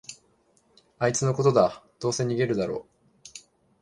[0.97, 2.87] あいつのことだ、どうせ逃げるだろ